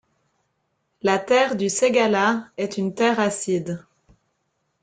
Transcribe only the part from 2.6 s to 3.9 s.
une terre acide.